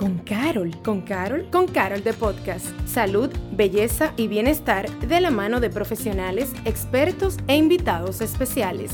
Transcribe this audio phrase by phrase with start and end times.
[0.00, 0.74] con Carol.
[0.82, 1.50] ¿Con Carol?
[1.50, 2.66] Con Carol de Podcast.
[2.86, 8.92] Salud, belleza y bienestar de la mano de profesionales, expertos e invitados especiales.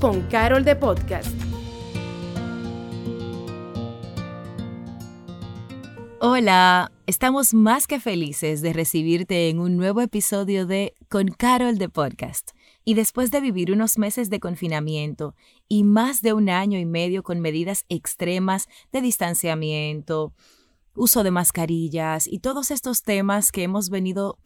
[0.00, 1.28] Con Carol de Podcast.
[6.20, 11.90] Hola, estamos más que felices de recibirte en un nuevo episodio de Con Carol de
[11.90, 12.52] Podcast.
[12.84, 15.34] Y después de vivir unos meses de confinamiento
[15.68, 20.32] y más de un año y medio con medidas extremas de distanciamiento,
[20.94, 24.38] uso de mascarillas y todos estos temas que hemos venido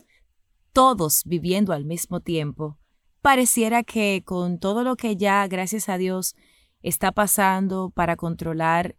[0.73, 2.79] todos viviendo al mismo tiempo,
[3.23, 6.35] pareciera que con todo lo que ya, gracias a Dios,
[6.83, 8.97] está pasando para controlar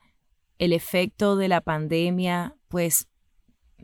[0.58, 3.08] el efecto de la pandemia, pues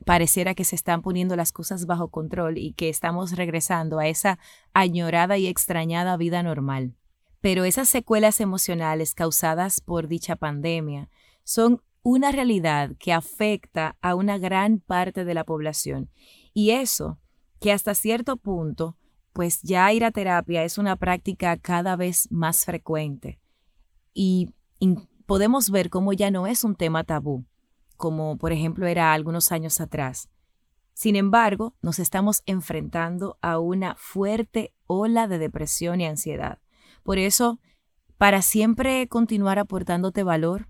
[0.06, 4.40] pareciera que se están poniendo las cosas bajo control y que estamos regresando a esa
[4.74, 6.96] añorada y extrañada vida normal.
[7.40, 11.10] Pero esas secuelas emocionales causadas por dicha pandemia
[11.44, 16.10] son una realidad que afecta a una gran parte de la población.
[16.54, 17.20] Y eso,
[17.60, 18.98] que hasta cierto punto,
[19.34, 23.40] pues ya ir a terapia es una práctica cada vez más frecuente.
[24.14, 24.50] Y
[25.26, 27.46] podemos ver cómo ya no es un tema tabú
[28.02, 30.28] como por ejemplo era algunos años atrás.
[30.94, 36.58] Sin embargo, nos estamos enfrentando a una fuerte ola de depresión y ansiedad.
[37.04, 37.60] Por eso,
[38.18, 40.68] para siempre continuar aportándote valor,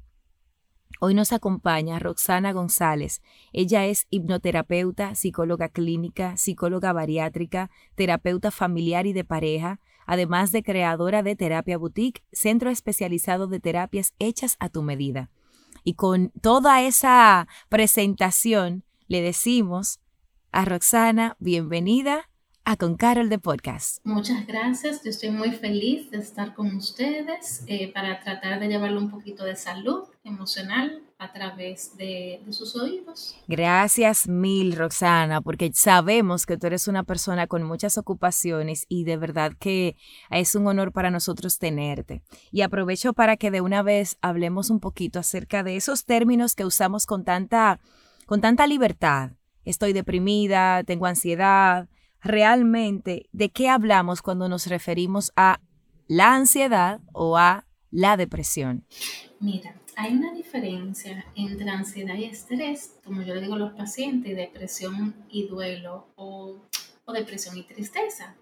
[1.00, 3.22] hoy nos acompaña Roxana González.
[3.54, 11.24] Ella es hipnoterapeuta, psicóloga clínica, psicóloga bariátrica, terapeuta familiar y de pareja, además de creadora
[11.24, 15.30] de Terapia Boutique, centro especializado de terapias hechas a tu medida.
[15.84, 20.00] Y con toda esa presentación le decimos
[20.52, 22.30] a Roxana, bienvenida
[22.64, 23.98] a Con Carol de Podcast.
[24.04, 29.00] Muchas gracias, yo estoy muy feliz de estar con ustedes eh, para tratar de llevarle
[29.00, 33.36] un poquito de salud emocional a través de, sus oídos.
[33.48, 39.18] Gracias mil, Roxana, porque sabemos que tú eres una persona con muchas ocupaciones y de
[39.18, 39.96] verdad que
[40.32, 42.24] es un honor para nosotros tenerte.
[42.52, 46.66] Y aprovecho para que de una vez hablemos un poquito acerca de esos términos que
[46.66, 47.80] usamos con tanta,
[48.26, 49.34] con tanta libertad.
[49.64, 51.88] Estoy deprimida, tengo ansiedad.
[52.20, 55.62] Realmente, ¿de qué hablamos cuando nos referimos a
[56.08, 58.88] la ansiedad o a la depresión?
[59.40, 64.36] Mira, hay una diferencia entre ansiedad y estrés, como yo le digo a los pacientes,
[64.36, 66.56] depresión y duelo o,
[67.14, 68.36] depresión y tristeza.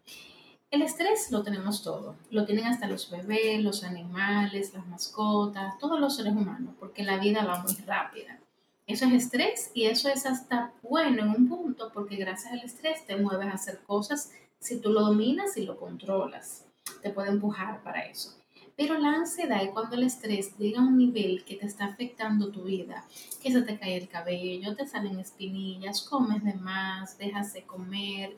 [0.71, 5.99] El estrés lo tenemos todo, lo tienen hasta los bebés, los animales, las mascotas, todos
[5.99, 8.39] los seres humanos, porque la vida va muy rápida.
[8.85, 13.05] Eso es estrés y eso es hasta bueno en un punto, porque gracias al estrés
[13.05, 16.65] te mueves a hacer cosas si tú lo dominas y lo controlas.
[17.01, 18.38] Te puede empujar para eso.
[18.79, 22.47] Pero la ansiedad es cuando el estrés llega a un nivel que te está afectando
[22.47, 23.03] tu vida,
[23.43, 28.37] que se te cae el cabello, te salen espinillas, comes de más, dejas de comer.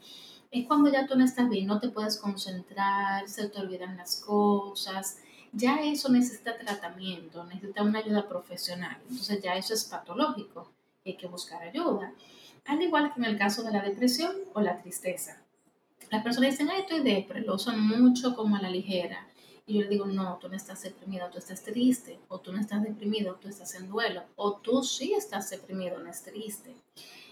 [0.50, 4.16] Es cuando ya tú no estás bien, no te puedes concentrar, se te olvidan las
[4.16, 5.20] cosas.
[5.54, 8.98] Ya eso necesita tratamiento, necesita una ayuda profesional.
[9.12, 10.72] Entonces ya eso es patológico,
[11.06, 12.14] hay que buscar ayuda.
[12.66, 15.38] Al igual que en el caso de la depresión o la tristeza.
[16.10, 19.28] Las personas dicen, ay, estoy depre, lo usan mucho como a la ligera
[19.72, 22.60] y yo le digo, no, tú no estás deprimida, tú estás triste, o tú no
[22.60, 26.76] estás deprimido, tú estás en duelo, o tú sí estás deprimido, no es triste.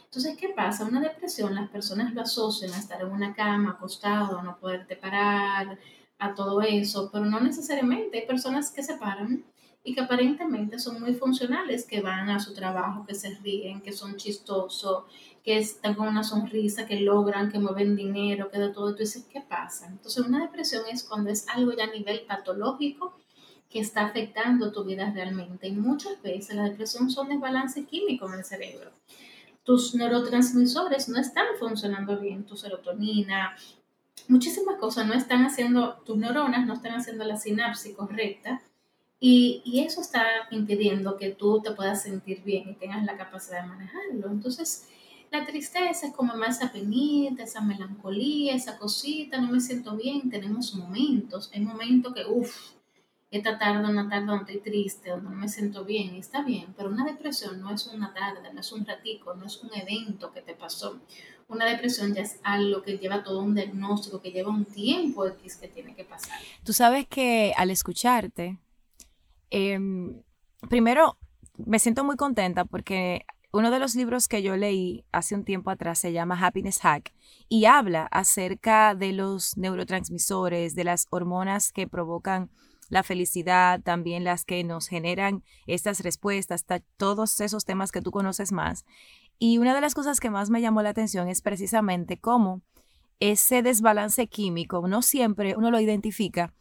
[0.05, 0.85] Entonces, ¿qué pasa?
[0.85, 5.77] Una depresión, las personas lo asocian a estar en una cama, acostado, no poderte parar,
[6.19, 8.19] a todo eso, pero no necesariamente.
[8.19, 9.45] Hay personas que se paran
[9.83, 13.93] y que aparentemente son muy funcionales, que van a su trabajo, que se ríen, que
[13.93, 15.05] son chistosos,
[15.43, 19.25] que están con una sonrisa, que logran, que mueven dinero, que de todo, tú dices,
[19.31, 19.87] ¿qué pasa?
[19.87, 23.15] Entonces una depresión es cuando es algo ya a nivel patológico
[23.69, 25.67] que está afectando tu vida realmente.
[25.67, 28.91] Y muchas veces la depresión son desbalance químico en el cerebro.
[29.63, 33.55] Tus neurotransmisores no están funcionando bien, tu serotonina,
[34.27, 38.61] muchísimas cosas no están haciendo, tus neuronas no están haciendo la sinapsis correcta
[39.19, 43.63] y, y, eso está impidiendo que tú te puedas sentir bien y tengas la capacidad
[43.63, 44.29] de manejarlo.
[44.29, 44.87] Entonces,
[45.31, 50.29] la tristeza es como más esa penita, esa melancolía, esa cosita, no me siento bien.
[50.29, 52.71] Tenemos momentos, hay momentos que, uff,
[53.31, 56.89] esta tarde, una tarde donde estoy triste, donde no me siento bien, está bien, pero
[56.89, 60.41] una depresión no es una tarde, no es un ratico, no es un evento que
[60.41, 60.99] te pasó.
[61.49, 65.25] Una depresión ya es algo que lleva todo un diagnóstico, que lleva un tiempo
[65.59, 66.37] que tiene que pasar.
[66.63, 68.59] Tú sabes que al escucharte,
[69.49, 70.21] em,
[70.69, 71.17] primero
[71.57, 75.71] me siento muy contenta porque uno de los libros que yo leí hace un tiempo
[75.71, 77.13] atrás se llama Happiness Hack
[77.47, 82.51] y habla acerca de los neurotransmisores, de las hormonas que provocan
[82.89, 86.65] la felicidad, también las que nos generan estas respuestas,
[86.97, 88.85] todos esos temas que tú conoces más.
[89.37, 92.61] Y una de las cosas que más me llamó la atención es precisamente cómo
[93.19, 96.53] ese desbalance químico, no siempre uno lo identifica,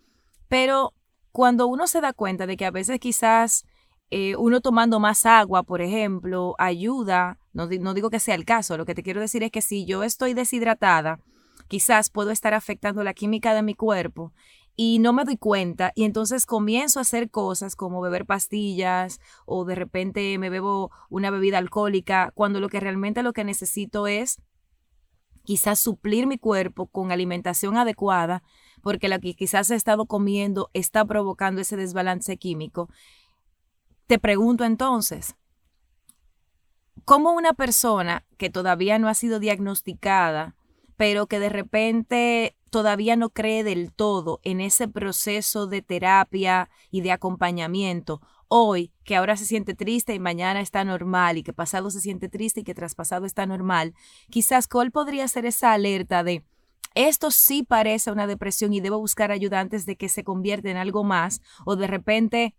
[0.49, 0.93] pero
[1.33, 3.65] cuando uno se da cuenta de que a veces quizás
[4.11, 8.77] eh, uno tomando más agua, por ejemplo, ayuda, no, no digo que sea el caso,
[8.77, 11.21] lo que te quiero decir es que si yo estoy deshidratada,
[11.69, 14.33] quizás puedo estar afectando la química de mi cuerpo
[14.81, 19.65] y no me doy cuenta y entonces comienzo a hacer cosas como beber pastillas o
[19.65, 24.41] de repente me bebo una bebida alcohólica cuando lo que realmente lo que necesito es
[25.43, 28.45] quizás suplir mi cuerpo con alimentación adecuada
[28.81, 32.89] porque la que quizás he estado comiendo está provocando ese desbalance químico.
[34.07, 35.35] Te pregunto entonces,
[37.05, 40.55] ¿cómo una persona que todavía no ha sido diagnosticada
[40.99, 47.03] pero que de repente todavía no cree del todo en ese proceso de terapia y
[47.03, 51.91] de acompañamiento, hoy que ahora se siente triste y mañana está normal y que pasado
[51.91, 53.95] se siente triste y que traspasado está normal,
[54.29, 56.45] quizás cuál podría ser esa alerta de
[56.95, 60.79] esto sí parece una depresión y debo buscar ayuda antes de que se convierta en
[60.79, 62.57] algo más o de repente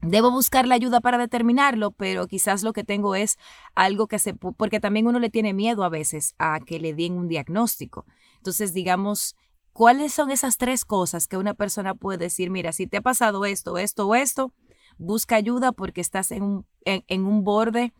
[0.00, 3.36] Debo buscar la ayuda para determinarlo, pero quizás lo que tengo es
[3.74, 4.32] algo que se...
[4.32, 8.06] porque también uno le tiene miedo a veces a que le den un diagnóstico.
[8.36, 9.34] Entonces, digamos,
[9.72, 13.44] ¿cuáles son esas tres cosas que una persona puede decir, mira, si te ha pasado
[13.44, 14.52] esto, esto o esto,
[14.98, 17.92] busca ayuda porque estás en un, en, un borde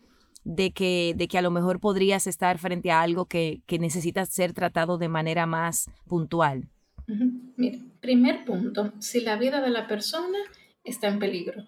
[0.44, 4.24] de que, de que a lo mejor podrías estar frente a algo que, que necesita
[4.24, 6.68] ser tratado de manera más puntual?
[7.08, 10.38] Mira, primer punto, si la vida de la persona
[10.84, 11.64] está en peligro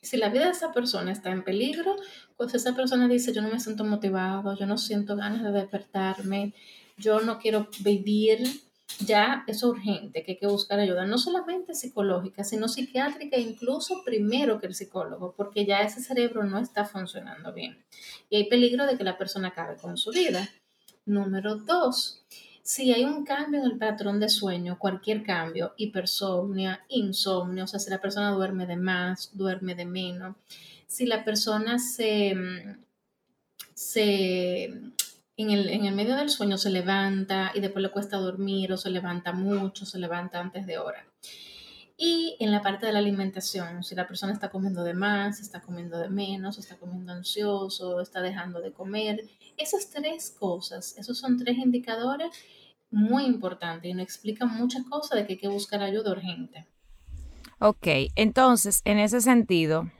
[0.00, 1.96] si la vida de esa persona está en peligro,
[2.36, 6.54] pues esa persona dice, yo no me siento motivado, yo no siento ganas de despertarme,
[6.96, 8.38] yo no quiero vivir,
[9.00, 14.60] ya es urgente, que hay que buscar ayuda, no solamente psicológica, sino psiquiátrica, incluso primero
[14.60, 17.84] que el psicólogo, porque ya ese cerebro no está funcionando bien.
[18.30, 20.48] Y hay peligro de que la persona acabe con su vida.
[21.04, 22.24] Número dos,
[22.68, 27.80] si hay un cambio en el patrón de sueño, cualquier cambio, hipersomnia, insomnio, o sea,
[27.80, 30.36] si la persona duerme de más, duerme de menos,
[30.86, 32.36] si la persona se,
[33.72, 38.70] se en el, en el medio del sueño se levanta y después le cuesta dormir
[38.70, 41.06] o se levanta mucho, se levanta antes de hora.
[41.96, 45.62] Y en la parte de la alimentación, si la persona está comiendo de más, está
[45.62, 49.24] comiendo de menos, está comiendo ansioso, está dejando de comer,
[49.56, 52.30] esas tres cosas, esos son tres indicadores
[52.90, 56.66] muy importante y nos explica muchas cosas de que hay que buscar ayuda urgente.
[57.60, 59.90] Ok, entonces, en ese sentido,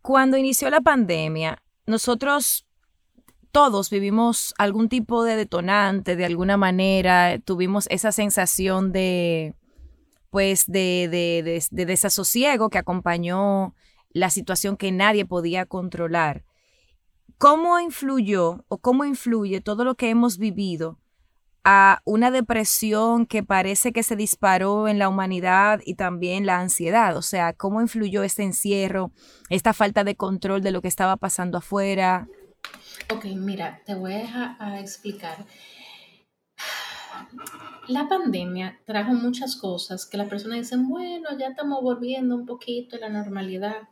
[0.00, 2.66] cuando inició la pandemia, nosotros
[3.50, 9.54] todos vivimos algún tipo de detonante, de alguna manera, tuvimos esa sensación de,
[10.30, 13.74] pues, de, de, de desasosiego que acompañó
[14.10, 16.44] la situación que nadie podía controlar.
[17.38, 20.98] ¿Cómo influyó o cómo influye todo lo que hemos vivido
[21.70, 27.14] a una depresión que parece que se disparó en la humanidad y también la ansiedad.
[27.14, 29.12] O sea, cómo influyó este encierro,
[29.50, 32.26] esta falta de control de lo que estaba pasando afuera.
[33.14, 35.44] Ok, mira, te voy a, explicar.
[37.86, 42.96] La pandemia trajo muchas cosas que las personas dicen, bueno, ya estamos volviendo un poquito
[42.96, 43.90] a la normalidad.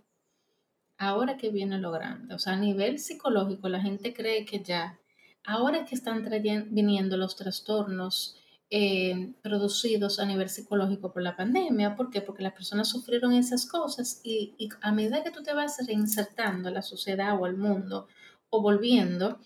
[0.96, 4.99] Ahora que viene lo grande, o sea, a nivel psicológico, la gente cree que ya
[5.47, 6.29] ahora que están
[6.71, 8.37] viniendo los trastornos
[8.69, 11.95] eh, producidos a nivel psicológico por la pandemia.
[11.95, 12.21] ¿Por qué?
[12.21, 16.73] Porque las personas sufrieron esas cosas y, a medida que tú te vas reinsertando a
[16.73, 18.09] la sociedad o al mundo
[18.50, 19.38] o volviendo,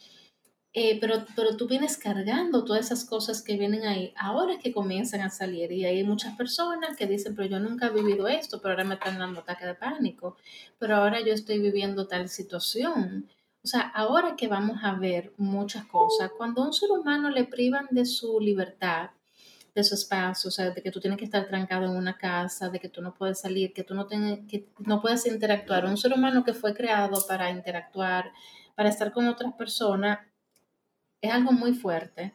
[0.73, 4.15] eh, pero, pero tú vienes cargando todas esas cosas que vienen ahí.
[4.17, 7.89] Ahora es que comienzan a salir y hay muchas personas que dicen, pero yo nunca
[7.89, 10.39] he vivido esto, pero ahora me están dando ataque de pánico,
[10.79, 13.29] pero ahora yo estoy viviendo tal situación.
[13.63, 17.45] O sea, ahora que vamos a ver muchas cosas, cuando a un ser humano le
[17.45, 19.11] privan de su libertad,
[19.75, 22.71] de su espacio, o sea, de que tú tienes que estar trancado en una casa,
[22.71, 25.97] de que tú no puedes salir, que tú no, tienes, que no puedes interactuar, un
[25.97, 28.33] ser humano que fue creado para interactuar,
[28.75, 30.21] para estar con otras personas,
[31.21, 32.35] es algo muy fuerte.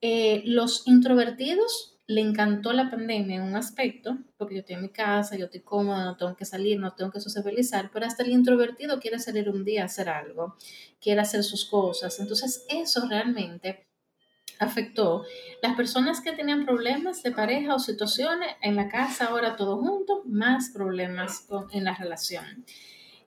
[0.00, 4.90] Eh, los introvertidos le encantó la pandemia en un aspecto, porque yo estoy en mi
[4.90, 8.30] casa, yo estoy cómoda, no tengo que salir, no tengo que sociabilizar, pero hasta el
[8.30, 10.56] introvertido quiere salir un día a hacer algo,
[11.00, 12.20] quiere hacer sus cosas.
[12.20, 13.86] Entonces eso realmente
[14.58, 15.24] afectó
[15.62, 20.20] las personas que tenían problemas de pareja o situaciones en la casa, ahora todos juntos,
[20.26, 22.64] más problemas en la relación.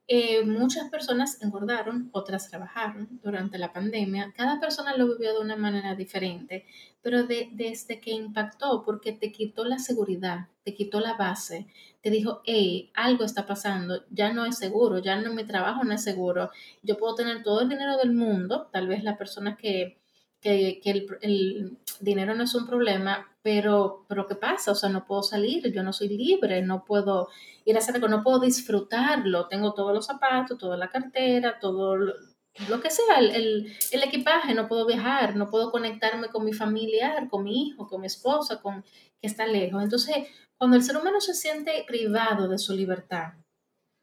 [0.09, 4.33] Eh, muchas personas engordaron, otras trabajaron durante la pandemia.
[4.37, 6.65] Cada persona lo vivió de una manera diferente,
[7.01, 11.67] pero desde que impactó, porque te quitó la seguridad, te quitó la base,
[12.01, 15.93] te dijo, hey, algo está pasando, ya no es seguro, ya no mi trabajo no
[15.93, 16.51] es seguro.
[16.83, 19.97] Yo puedo tener todo el dinero del mundo, tal vez las personas que,
[20.41, 20.79] que,
[21.21, 24.73] el, dinero no es un problema, pero, pero ¿qué pasa?
[24.73, 27.29] O sea, no puedo salir, yo no soy libre, no puedo
[27.63, 31.95] ir a hacer algo, no puedo disfrutarlo, tengo todos los zapatos, toda la cartera, todo
[31.95, 37.29] lo, que sea, el, el, equipaje, no puedo viajar, no puedo conectarme con mi familiar,
[37.29, 39.81] con mi hijo, con mi esposa, con que está lejos.
[39.81, 40.27] Entonces,
[40.57, 43.35] cuando el ser humano se siente privado de su libertad,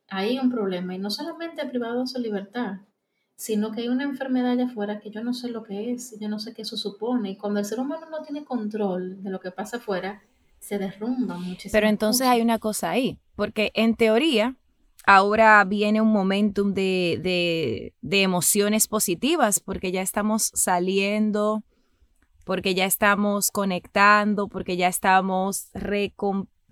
[0.09, 2.77] hay un problema, y no solamente privado de su libertad,
[3.37, 6.29] sino que hay una enfermedad allá afuera que yo no sé lo que es, yo
[6.29, 7.31] no sé qué eso supone.
[7.31, 10.23] Y cuando el ser humano no tiene control de lo que pasa afuera,
[10.61, 11.73] se derrumba muchísimo.
[11.73, 14.57] Pero entonces hay una cosa ahí, porque en teoría
[15.07, 21.63] ahora viene un momentum de, de, emociones positivas, porque ya estamos saliendo,
[22.45, 25.69] porque ya estamos conectando, porque ya estamos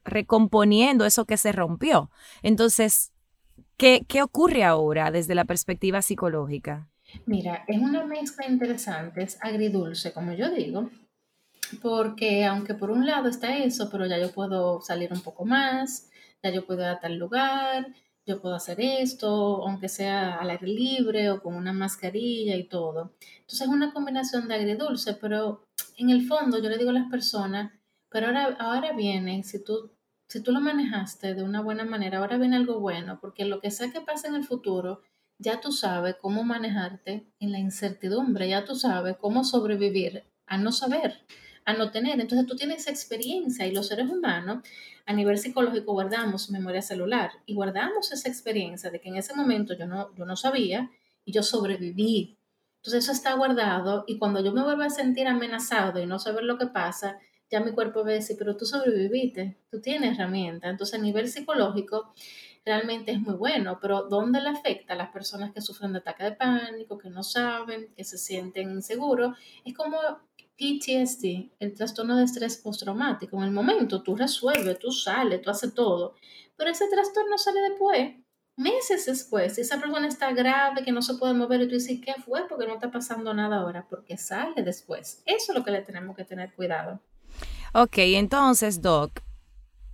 [0.05, 2.11] recomponiendo eso que se rompió.
[2.43, 3.13] Entonces,
[3.83, 6.89] ¿Qué, ocurre ahora desde la perspectiva psicológica?
[7.27, 10.89] Mira, es una mezcla interesante, es agridulce, como yo digo,
[11.83, 16.09] porque aunque por un lado está eso, pero ya yo puedo salir un poco más,
[16.45, 17.89] ya yo puedo ir a tal lugar,
[18.25, 23.17] yo puedo hacer esto, aunque sea al aire libre o con una mascarilla y todo.
[23.41, 27.11] Entonces es una combinación de agridulce, pero en el fondo yo le digo a las
[27.11, 27.73] personas,
[28.09, 29.91] pero ahora, ahora viene, si tú
[30.33, 33.71] si tú lo manejaste de una buena manera, ahora viene algo bueno, porque lo que
[33.71, 35.03] sea que pase en el futuro,
[35.37, 40.73] ya tú sabes cómo manejarte en la incertidumbre, ya tú sabes cómo sobrevivir a no
[40.73, 41.27] saber,
[41.67, 42.19] a no tener.
[42.19, 44.67] Entonces tú tienes experiencia y los seres humanos
[45.05, 49.75] a nivel psicológico guardamos memoria celular y guardamos esa experiencia de que en ese momento
[49.75, 50.91] yo no, yo no sabía
[51.27, 52.39] y yo sobreviví.
[52.77, 56.45] Entonces eso está guardado y cuando yo me vuelvo a sentir amenazado y no saber
[56.45, 57.19] lo que pasa,
[57.53, 60.71] ya mi cuerpo ve decir, pero tú sobreviviste, tú tienes herramientas.
[60.71, 62.15] Entonces, a nivel psicológico,
[62.65, 66.25] realmente es muy bueno, pero ¿dónde le afecta a las personas que sufren de ataque
[66.25, 69.37] de pánico, que no saben, que se sienten inseguros?
[69.67, 69.99] Es como
[70.57, 73.37] PTSD, el trastorno de estrés postraumático.
[73.37, 76.15] En el momento tú resuelves, tú sales, tú haces todo,
[76.57, 78.15] pero ese trastorno sale después,
[78.57, 79.57] meses después.
[79.57, 82.49] Si esa persona está grave, que no se puede mover y tú dices, ¿qué fue?
[82.49, 85.23] Porque no está pasando nada ahora, porque sale después.
[85.27, 86.99] Eso es lo que le tenemos que tener cuidado.
[87.75, 89.21] Ok, entonces, Doc,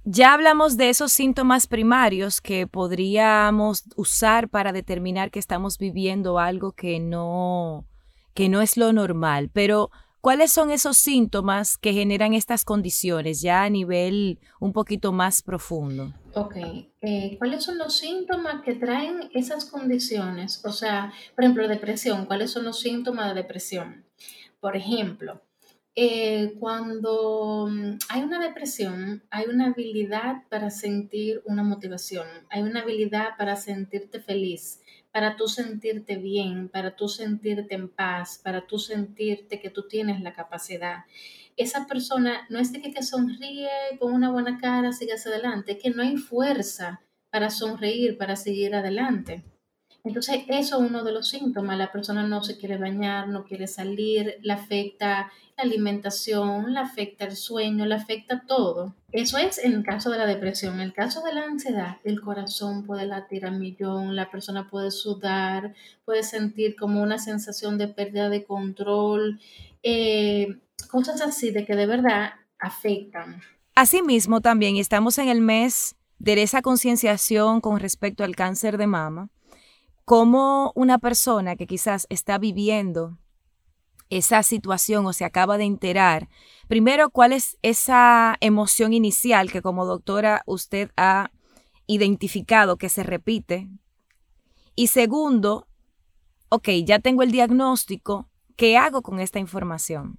[0.04, 6.72] ya hablamos de esos síntomas primarios que podríamos usar para determinar que estamos viviendo algo
[6.72, 7.86] que no,
[8.34, 13.62] que no es lo normal, pero ¿cuáles son esos síntomas que generan estas condiciones ya
[13.62, 16.12] a nivel un poquito más profundo?
[16.34, 16.56] Ok,
[17.00, 20.64] eh, ¿cuáles son los síntomas que traen esas condiciones?
[20.64, 24.04] O sea, por ejemplo, depresión, ¿cuáles son los síntomas de depresión?
[24.58, 25.42] Por ejemplo,
[26.00, 32.82] eh, cuando mm, hay una depresión, hay una habilidad para sentir una motivación, hay una
[32.82, 38.78] habilidad para sentirte feliz, para tú sentirte bien, para tú sentirte en paz, para tú
[38.78, 40.98] sentirte que tú tienes la capacidad.
[41.56, 45.82] Esa persona no es de que, sonríe con una buena cara, sigue hacia adelante, es
[45.82, 47.00] que no hay fuerza
[47.30, 49.42] para sonreír, para seguir adelante.
[50.08, 51.76] Entonces, eso es uno de los síntomas.
[51.76, 57.26] La persona no se quiere bañar, no quiere salir, le afecta la alimentación, le afecta
[57.26, 58.94] el sueño, le afecta todo.
[59.12, 60.76] Eso es en el caso de la depresión.
[60.76, 64.90] En el caso de la ansiedad, el corazón puede latir a millón, la persona puede
[64.90, 65.74] sudar,
[66.06, 69.38] puede sentir como una sensación de pérdida de control,
[69.82, 70.58] eh,
[70.90, 73.42] cosas así de que de verdad afectan.
[73.74, 79.28] Asimismo, también estamos en el mes de esa concienciación con respecto al cáncer de mama
[80.08, 83.18] cómo una persona que quizás está viviendo
[84.08, 86.30] esa situación o se acaba de enterar,
[86.66, 91.30] primero, cuál es esa emoción inicial que como doctora usted ha
[91.86, 93.68] identificado que se repite.
[94.74, 95.68] Y segundo,
[96.48, 100.18] ok, ya tengo el diagnóstico, ¿qué hago con esta información?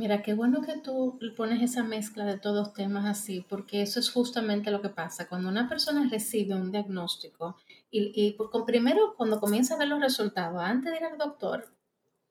[0.00, 4.10] Mira, qué bueno que tú pones esa mezcla de todos temas así, porque eso es
[4.10, 5.28] justamente lo que pasa.
[5.28, 7.58] Cuando una persona recibe un diagnóstico,
[7.90, 11.68] y, con, primero cuando comienza a ver los resultados, antes de ir al doctor,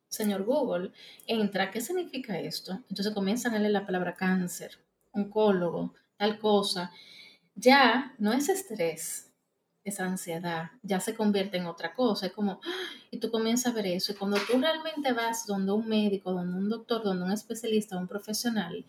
[0.08, 0.94] señor Google,
[1.28, 2.72] entra, ¿qué significa esto?
[2.90, 4.80] Entonces comienzan a leer la palabra cáncer,
[5.12, 6.92] oncólogo, tal cosa.
[7.54, 9.29] Ya no es estrés,
[9.84, 12.28] esa ansiedad, ya se convierte en otra cosa.
[12.28, 12.60] Es como,
[13.12, 14.12] y tú comienzas a ver eso.
[14.12, 18.08] Y cuando tú realmente vas donde un médico, donde un doctor, donde un especialista, un
[18.08, 18.86] profesional,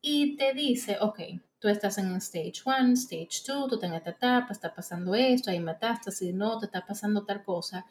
[0.00, 1.20] y te dice, ok,
[1.58, 5.60] tú estás en stage 1, stage 2, tú en esta etapa, está pasando esto, hay
[5.60, 7.86] metástasis, no, te está pasando tal cosa.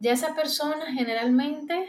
[0.00, 1.88] Ya esa persona generalmente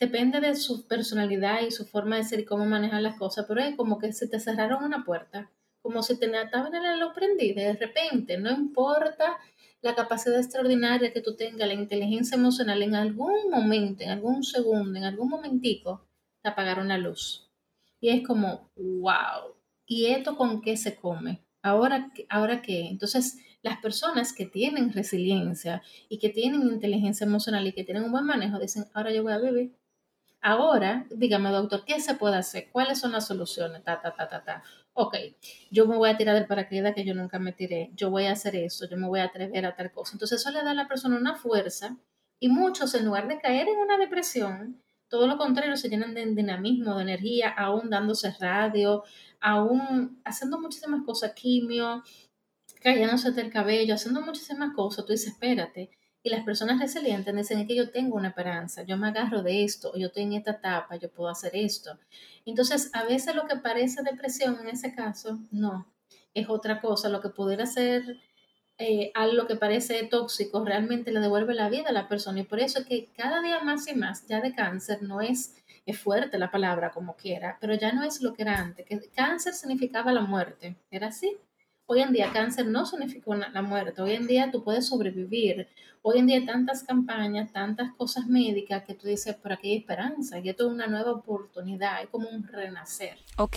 [0.00, 3.60] depende de su personalidad y su forma de ser y cómo manejar las cosas, pero
[3.60, 5.50] es como que se te cerraron una puerta,
[5.82, 9.38] como si te estaban en el prendida de repente, no importa
[9.80, 14.98] la capacidad extraordinaria que tú tengas, la inteligencia emocional, en algún momento, en algún segundo,
[14.98, 16.06] en algún momentico,
[16.42, 17.48] te apagaron la luz.
[18.00, 19.54] Y es como, wow,
[19.86, 21.44] ¿y esto con qué se come?
[21.62, 22.88] Ahora, ahora qué?
[22.88, 28.12] Entonces, las personas que tienen resiliencia y que tienen inteligencia emocional y que tienen un
[28.12, 29.76] buen manejo dicen, ahora yo voy a vivir.
[30.40, 32.68] Ahora, dígame, doctor, ¿qué se puede hacer?
[32.70, 33.82] ¿Cuáles son las soluciones?
[33.82, 34.62] Ta, ta, ta, ta, ta.
[35.00, 35.14] Ok,
[35.70, 37.92] yo me voy a tirar del paracaídas que yo nunca me tiré.
[37.94, 40.14] Yo voy a hacer eso, yo me voy a atrever a tal cosa.
[40.14, 41.96] Entonces, eso le da a la persona una fuerza
[42.40, 46.26] y muchos, en lugar de caer en una depresión, todo lo contrario, se llenan de
[46.26, 49.04] dinamismo, de energía, aún dándose radio,
[49.38, 52.02] aún haciendo muchísimas cosas, quimio,
[52.82, 55.06] cayéndose del cabello, haciendo muchísimas cosas.
[55.06, 55.90] Tú dices, espérate.
[56.22, 59.96] Y las personas resilientes dicen que yo tengo una esperanza, yo me agarro de esto,
[59.96, 61.98] yo estoy en esta etapa, yo puedo hacer esto.
[62.44, 65.86] Entonces, a veces lo que parece depresión en ese caso, no,
[66.34, 67.08] es otra cosa.
[67.08, 68.18] Lo que pudiera ser
[68.78, 72.40] eh, algo que parece tóxico realmente le devuelve la vida a la persona.
[72.40, 75.56] Y por eso es que cada día más y más, ya de cáncer, no es,
[75.84, 78.86] es fuerte la palabra como quiera, pero ya no es lo que era antes.
[78.86, 81.36] Que cáncer significaba la muerte, era así.
[81.90, 85.68] Hoy en día cáncer no significa la muerte, hoy en día tú puedes sobrevivir.
[86.02, 89.78] Hoy en día hay tantas campañas, tantas cosas médicas que tú dices, por aquí hay
[89.78, 93.16] esperanza, y esto es una nueva oportunidad, es como un renacer.
[93.38, 93.56] Ok,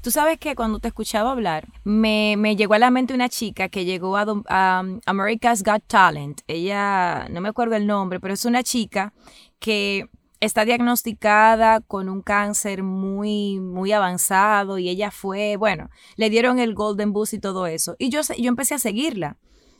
[0.00, 3.68] tú sabes que cuando te escuchaba hablar, me, me llegó a la mente una chica
[3.68, 6.42] que llegó a, a America's Got Talent.
[6.46, 9.12] Ella, no me acuerdo el nombre, pero es una chica
[9.58, 10.08] que
[10.42, 16.74] está diagnosticada con un cáncer muy, muy avanzado y ella fue, bueno, le dieron el
[16.74, 17.94] Golden Boost y todo eso.
[17.96, 19.38] Y yo, yo empecé a seguirla.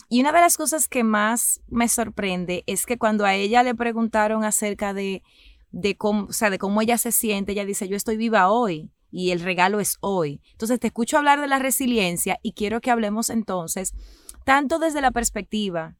[0.08, 3.74] Y una de las cosas que más me sorprende es que cuando a ella le
[3.74, 5.24] preguntaron acerca de,
[5.72, 8.92] de, cómo, o sea, de cómo ella se siente, ella dice, yo estoy viva hoy
[9.10, 10.40] y el regalo es hoy.
[10.52, 13.94] Entonces te escucho hablar de la resiliencia y quiero que hablemos entonces,
[14.44, 15.96] tanto desde la perspectiva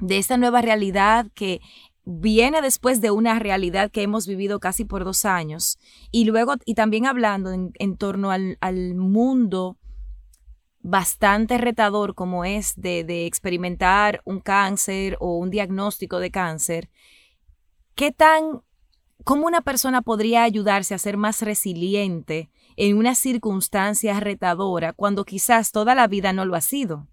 [0.00, 1.62] de esta nueva realidad que
[2.06, 5.76] viene después de una realidad que hemos vivido casi por dos años
[6.12, 9.76] y luego y también hablando en, torno al, mundo
[10.80, 16.90] bastante retador como es de, de, experimentar un cáncer o un diagnóstico de cáncer,
[17.96, 18.62] ¿qué tan,
[19.24, 25.72] cómo una persona podría ayudarse a ser más resiliente en una circunstancia retadora cuando quizás
[25.72, 27.08] toda la vida no lo ha sido?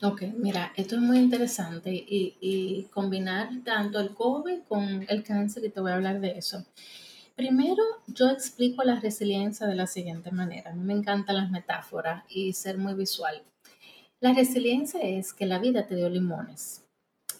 [0.00, 5.70] Ok, mira, esto es muy interesante y, combinar tanto el COVID con el cáncer y
[5.70, 6.64] te voy a hablar de eso.
[7.34, 10.70] Primero, yo explico la resiliencia de la siguiente manera.
[10.70, 13.42] A mí me encantan las metáforas y ser muy visual.
[14.20, 16.84] La resiliencia es que la vida te dio limones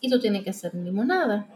[0.00, 1.46] y tú tienes que hacer limonada.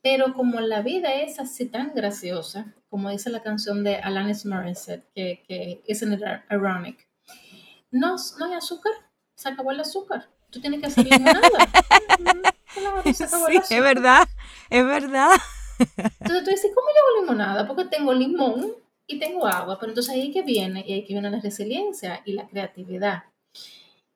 [0.00, 5.10] Pero como la vida es así tan graciosa, como dice la canción de Alanis Morissette,
[5.12, 7.08] que, que isn't ironic,
[7.90, 8.92] no, no hay azúcar,
[9.40, 10.28] se acabó el azúcar.
[10.50, 11.50] Tú tienes que hacer limonada.
[13.04, 14.28] sí, es verdad,
[14.68, 15.30] es verdad.
[15.78, 17.66] Entonces tú dices, ¿cómo yo hago limonada?
[17.66, 18.74] Porque tengo limón
[19.06, 22.34] y tengo agua, pero entonces ahí que viene, y ahí que viene la resiliencia y
[22.34, 23.24] la creatividad.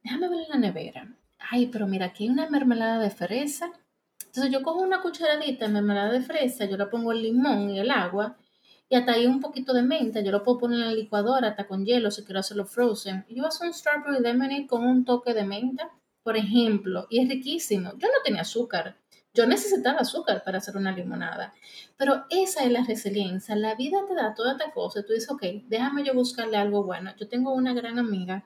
[0.02, 1.08] Déjame ver en la nevera.
[1.38, 3.72] Ay, pero mira, aquí hay una mermelada de fresa.
[4.26, 7.80] Entonces yo cojo una cucharadita de mermelada de fresa, yo le pongo el limón y
[7.80, 8.36] el agua,
[8.94, 11.66] y hasta ahí un poquito de menta, yo lo puedo poner en la licuadora hasta
[11.66, 13.26] con hielo si quiero hacerlo frozen.
[13.28, 15.90] Yo hago un strawberry lemonade con un toque de menta,
[16.22, 17.90] por ejemplo, y es riquísimo.
[17.98, 18.96] Yo no tenía azúcar,
[19.34, 21.52] yo necesitaba azúcar para hacer una limonada,
[21.96, 23.56] pero esa es la resiliencia.
[23.56, 25.02] La vida te da toda esta cosa.
[25.02, 27.10] Tú dices, ok, déjame yo buscarle algo bueno.
[27.18, 28.44] Yo tengo una gran amiga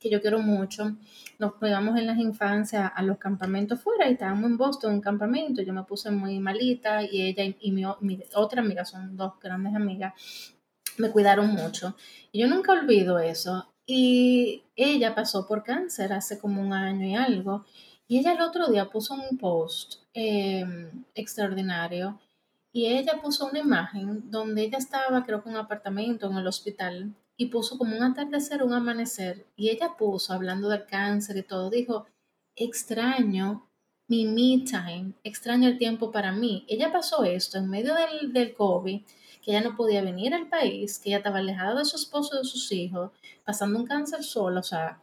[0.00, 0.96] que yo quiero mucho.
[1.38, 5.60] Nos pegamos en las infancias a los campamentos fuera y estábamos en Boston, un campamento.
[5.60, 7.84] Yo me puse muy malita y ella y, mi,
[8.34, 10.14] otra amiga, son dos grandes amigas,
[10.96, 11.96] me cuidaron mucho.
[12.32, 13.74] Y yo nunca olvido eso.
[13.84, 17.66] Y ella pasó por cáncer hace como un año y algo.
[18.10, 22.18] Y ella el otro día puso un post em, extraordinario
[22.72, 26.48] y ella puso una imagen donde ella estaba, creo que en un apartamento en el
[26.48, 31.44] hospital y puso como un atardecer, un amanecer, y ella puso, hablando del cáncer y
[31.44, 32.06] todo, dijo,
[32.56, 33.70] extraño
[34.08, 36.64] mi me time, extraño el tiempo para mí.
[36.66, 39.02] Ella pasó esto en medio del, del COVID,
[39.40, 42.38] que ella no podía venir al país, que ella estaba alejada de su esposo y
[42.38, 43.12] de sus hijos,
[43.44, 45.00] pasando un cáncer sola, o sea,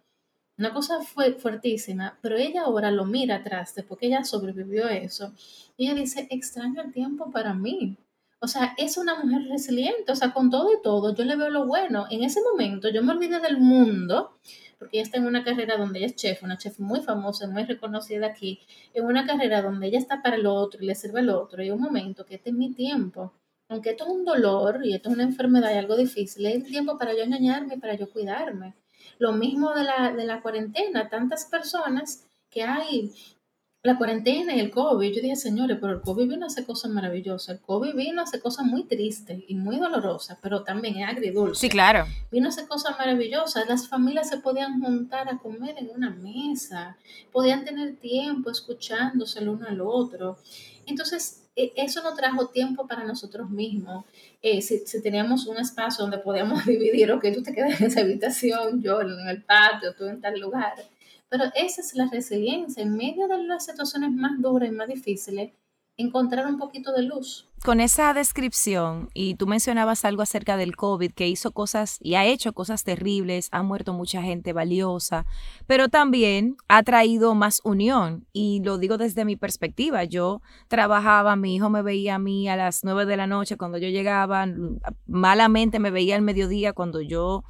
[0.57, 4.95] una cosa fue fuertísima, pero ella ahora lo mira atrás, después que ella sobrevivió a
[4.95, 5.33] eso,
[5.77, 7.97] y ella dice, extraño el tiempo para mí.
[8.39, 11.49] O sea, es una mujer resiliente, o sea, con todo y todo, yo le veo
[11.49, 12.05] lo bueno.
[12.09, 14.37] En ese momento yo me olvidé del mundo,
[14.79, 17.63] porque ella está en una carrera donde ella es chef, una chef muy famosa, muy
[17.63, 18.59] reconocida aquí,
[18.93, 21.71] en una carrera donde ella está para el otro y le sirve al otro, y
[21.71, 23.33] un momento que este es mi tiempo.
[23.69, 26.97] Aunque esto es un dolor y esto es una enfermedad y algo difícil, es tiempo
[26.97, 28.75] para yo engañarme, para yo cuidarme.
[29.19, 33.11] Lo mismo de la, de la cuarentena, tantas personas que hay
[33.87, 36.91] la cuarentena y el COVID, yo dije, señores, pero el COVID vino a hacer cosas
[36.91, 37.55] maravillosas.
[37.55, 41.61] El COVID vino a hacer cosas muy tristes y muy dolorosas, pero también es agridulce.
[41.61, 42.05] Sí, claro.
[42.29, 43.67] Vino a hacer cosas maravillosas.
[43.67, 46.97] Las familias se podían juntar a comer en una mesa,
[47.31, 50.37] podían tener tiempo escuchándose el uno al otro.
[50.87, 54.05] Entonces, e, eso nos trajo tiempo para nosotros mismos.
[54.41, 58.81] Eh, si, teníamos un espacio donde podíamos dividir, ok, tú te quedas en esa habitación,
[58.81, 60.73] yo en el patio, tú en tal lugar
[61.29, 62.83] pero esa es la resiliencia.
[62.83, 65.51] En medio de las situaciones más duras y más difíciles,
[65.97, 67.47] encontrar un poquito de luz.
[67.65, 72.23] Con esa descripción, y tú mencionabas algo acerca del COVID, que hizo cosas y ha
[72.23, 75.25] hecho cosas terribles, ha muerto mucha gente valiosa,
[75.65, 78.27] pero también ha traído más unión.
[78.31, 80.03] Y lo digo desde mi perspectiva.
[80.03, 83.79] Yo trabajaba, mi hijo me veía a mí a las nueve de la noche cuando
[83.79, 84.45] yo llegaba,
[85.07, 87.43] malamente me veía al mediodía cuando yo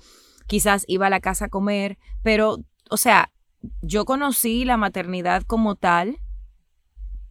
[0.47, 3.29] quizás iba a la casa a comer, pero, o sea,
[3.81, 6.17] yo conocí la maternidad como tal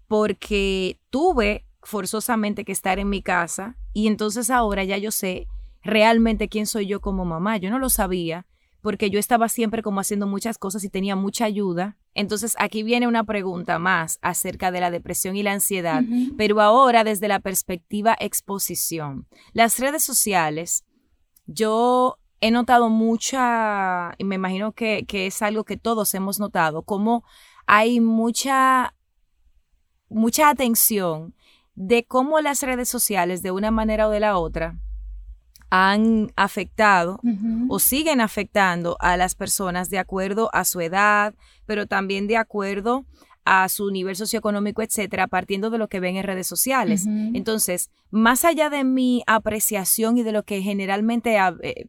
[0.09, 5.47] porque tuve forzosamente que estar en mi casa y entonces ahora ya yo sé
[5.83, 7.57] realmente quién soy yo como mamá.
[7.57, 8.47] Yo no lo sabía
[8.83, 11.97] porque yo estaba siempre como haciendo muchas cosas y tenía mucha ayuda.
[12.15, 16.03] Entonces aquí viene una pregunta más acerca de la depresión y la ansiedad,
[16.37, 19.27] pero ahora desde la perspectiva exposición.
[19.53, 20.85] Las redes sociales,
[21.47, 27.25] yo he notado mucha, y me imagino que, es algo que todos hemos notado, como
[27.67, 28.95] hay mucha,
[30.09, 31.35] mucha atención
[31.75, 34.79] de cómo las redes sociales, de una manera o de la otra,
[35.69, 37.21] han afectado
[37.69, 41.35] o siguen afectando a las personas de acuerdo a su edad,
[41.67, 43.05] pero también de acuerdo
[43.45, 47.07] a su nivel socioeconómico, etcétera, partiendo de lo que ven en redes sociales.
[47.07, 51.87] Entonces, más allá de mi apreciación y de lo que generalmente eh,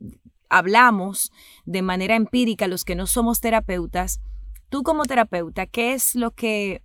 [0.50, 1.32] hablamos
[1.66, 4.22] de manera empírica los que no somos terapeutas,
[4.70, 6.82] tú como terapeuta, ¿qué es lo que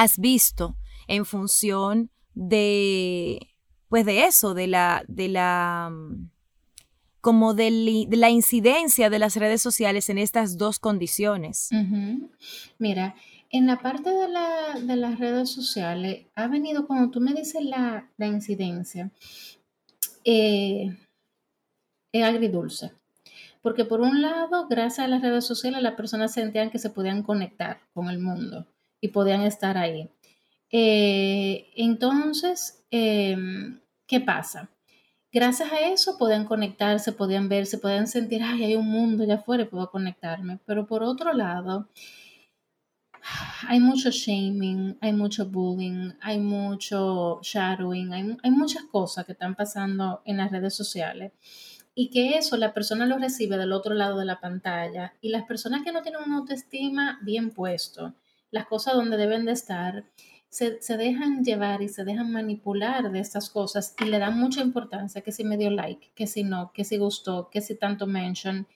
[0.00, 3.48] has visto en función de,
[3.88, 5.92] pues de eso, de la, de la,
[7.20, 11.68] como de, la incidencia de las redes sociales en estas dos condiciones?
[12.78, 13.14] Mira,
[13.50, 18.26] en la parte de, las redes sociales ha venido, cuando tú me dices la, la
[18.26, 19.10] incidencia,
[20.24, 20.96] eh,
[22.10, 22.92] es agridulce.
[23.60, 27.22] Porque por un lado, gracias a las redes sociales, las personas sentían que se podían
[27.22, 28.66] conectar con el mundo
[29.00, 30.10] y podían estar ahí.
[30.70, 34.70] Eh, entonces, em, ¿qué pasa?
[35.32, 39.68] Gracias a eso podían conectarse, podían verse, podían sentir, ay, hay un mundo allá afuera
[39.68, 40.58] puedo conectarme.
[40.66, 41.88] Pero por otro lado,
[43.68, 49.54] hay mucho shaming, hay mucho bullying, hay mucho shadowing, hay, hay muchas cosas que están
[49.54, 51.32] pasando en las redes sociales
[51.94, 55.44] y que eso la persona lo recibe del otro lado de la pantalla y las
[55.44, 58.14] personas que no tienen una autoestima bien puesto,
[58.50, 60.04] las cosas donde deben de estar,
[60.48, 65.22] se, dejan llevar y se dejan manipular de estas cosas y le dan mucha importancia
[65.22, 68.66] que si me dio like, que si no, que si gustó, que si tanto mention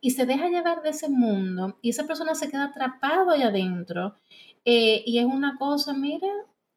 [0.00, 4.14] y se deja llevar de ese mundo y esa persona se queda atrapado ahí adentro
[4.64, 6.28] eh, y es una cosa, mira,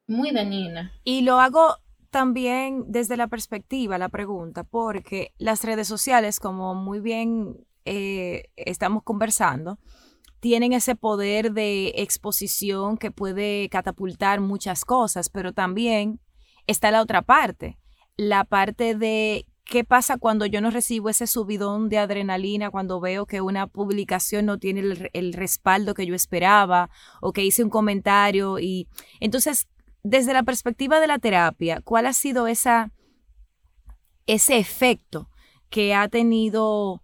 [0.08, 0.91] muy dañina.
[1.04, 1.76] Y lo hago
[2.10, 9.04] también desde la perspectiva, la pregunta, porque las redes sociales, como muy bien eh, estamos
[9.04, 9.78] conversando,
[10.39, 16.19] tienen ese poder de exposición que puede catapultar muchas cosas, pero también
[16.67, 17.78] está la otra parte,
[18.17, 23.26] la parte de qué pasa cuando yo no recibo ese subidón de adrenalina, cuando veo
[23.26, 26.89] que una publicación no tiene el, el respaldo que yo esperaba
[27.21, 28.88] o que hice un comentario y
[29.19, 29.67] entonces
[30.04, 32.91] desde la perspectiva de la terapia, ¿cuál ha sido esa,
[34.26, 35.30] ese efecto
[35.69, 37.02] que ha tenido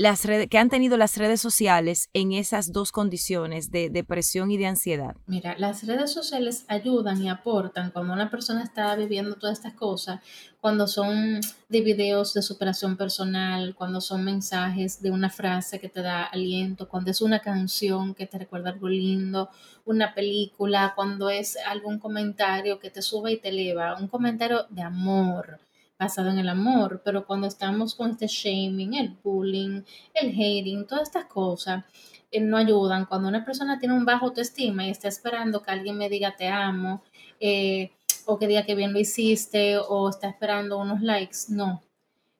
[0.00, 4.56] las redes, que han tenido las redes sociales en esas dos condiciones de depresión y
[4.56, 5.14] de ansiedad?
[5.26, 10.20] Mira, las redes sociales ayudan y aportan cuando una persona está viviendo todas estas cosas,
[10.58, 16.00] cuando son de videos de superación personal, cuando son mensajes de una frase que te
[16.00, 19.50] da aliento, cuando es una canción que te recuerda algo lindo,
[19.84, 24.80] una película, cuando es algún comentario que te sube y te eleva, un comentario de
[24.80, 25.60] amor
[26.00, 29.82] basado en el amor, pero cuando estamos con este shaming, el bullying,
[30.14, 31.84] el hating, todas estas cosas,
[32.30, 33.04] eh, no ayudan.
[33.04, 36.48] Cuando una persona tiene un bajo autoestima y está esperando que alguien me diga te
[36.48, 37.02] amo,
[37.38, 37.92] eh,
[38.24, 41.38] o que diga que bien lo hiciste o está esperando unos likes.
[41.50, 41.82] No.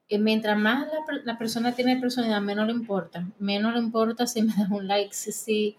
[0.08, 0.88] Y mientras más
[1.24, 3.28] la, persona tiene personalidad, menos le importa.
[3.38, 5.76] Menos le importa si me da un like, si, si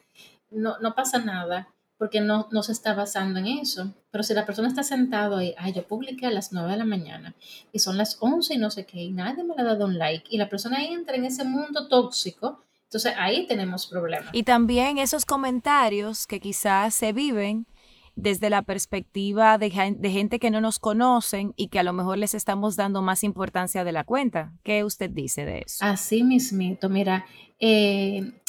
[0.51, 1.67] no, no pasa nada
[2.01, 3.93] porque no, no, se está basando en eso.
[4.09, 6.83] Pero si la persona está sentado ahí, ay, yo publiqué a las 9 de la
[6.83, 7.35] mañana
[7.71, 9.99] y son las 11 y no sé qué, y nadie me le ha dado un
[9.99, 14.31] like, y la persona entra en ese mundo tóxico, entonces ahí tenemos problemas.
[14.33, 17.67] Y también esos comentarios que quizás se viven
[18.15, 22.33] desde la perspectiva de, gente que no nos conocen y que a lo mejor les
[22.33, 24.53] estamos dando más importancia de la cuenta.
[24.63, 25.85] ¿Qué usted dice de eso?
[25.85, 27.27] Así mismito, mira,
[27.59, 28.40] eh,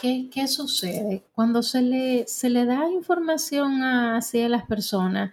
[0.00, 1.24] ¿qué, sucede?
[1.34, 5.32] Cuando se le, se le da información a las personas,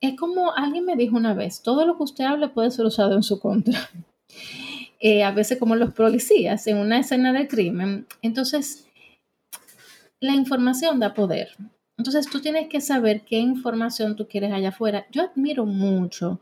[0.00, 3.14] es como alguien me dijo una vez, todo lo que usted hable puede ser usado
[3.14, 3.78] en su contra.
[5.04, 8.06] Eh, a veces como los policías en una escena de crimen.
[8.22, 8.86] Entonces,
[10.20, 11.48] la información da poder.
[11.98, 15.04] Entonces, tú tienes que saber qué información tú quieres allá afuera.
[15.10, 16.40] Yo admiro mucho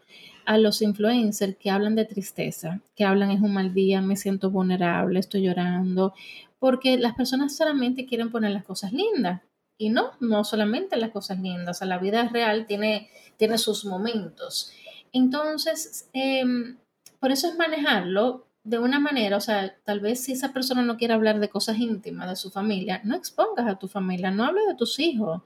[0.51, 4.51] a los influencers que hablan de tristeza, que hablan es un mal día, me siento
[4.51, 6.13] vulnerable, estoy llorando,
[6.59, 9.43] porque las personas solamente quieren poner las cosas lindas.
[9.79, 13.85] Y no, no solamente las cosas lindas, o sea, la vida real tiene, tiene sus
[13.85, 14.73] momentos.
[15.13, 16.79] Entonces, em,
[17.21, 20.97] por eso es manejarlo de una manera, o sea, tal vez si esa persona no
[20.97, 24.67] quiere hablar de cosas íntimas de su familia, no expongas a tu familia, no hable
[24.67, 25.43] de tus hijos,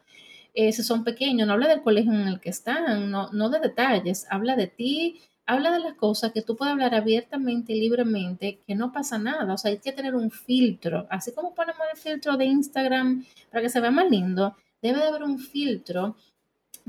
[0.54, 4.26] si son pequeños, no hable del colegio en el que están, no, no de detalles,
[4.30, 8.74] habla de ti, habla de las cosas que tú puedes hablar abiertamente y libremente, que
[8.74, 12.36] no pasa nada, o sea, hay que tener un filtro, así como ponemos el filtro
[12.36, 16.16] de Instagram para que se vea más lindo, debe de haber un filtro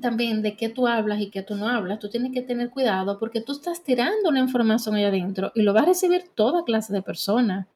[0.02, 3.18] también de qué tú hablas y qué tú no hablas, tú tienes que tener cuidado
[3.18, 6.94] porque tú estás tirando una información allá adentro y lo va a recibir toda clase
[6.94, 7.68] de personas.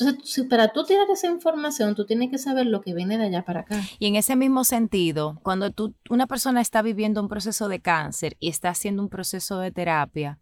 [0.00, 3.44] Entonces, para tú tirar esa información, tú tienes que saber lo que viene de allá
[3.44, 3.80] para acá.
[3.98, 8.36] Y en ese mismo sentido, cuando tú, una persona está viviendo un proceso de cáncer
[8.40, 10.38] y está haciendo un proceso de terapia,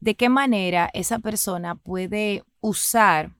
[0.00, 3.36] ¿de qué manera esa persona puede usar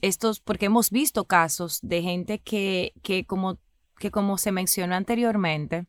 [0.00, 3.58] estos, porque hemos visto casos de gente que, que como,
[3.98, 5.86] que como se mencionó anteriormente,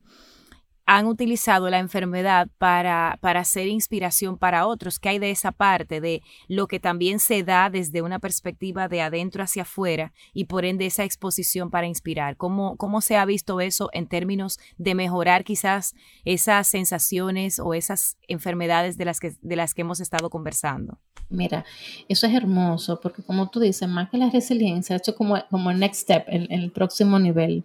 [0.98, 5.00] han utilizado la enfermedad para, para ser inspiración para otros.
[5.00, 9.02] ¿Qué hay de esa parte de lo que también se da desde una perspectiva de
[9.02, 12.36] adentro hacia afuera y por ende esa exposición para inspirar?
[12.36, 18.18] ¿Cómo, cómo se ha visto eso en términos de mejorar quizás esas sensaciones o esas
[18.28, 21.00] enfermedades de las que, de las que hemos estado conversando?
[21.30, 21.64] Mira,
[22.10, 25.80] eso es hermoso porque como tú dices, más que la resiliencia, hecho como, como el
[25.80, 27.64] next step, el, el próximo nivel.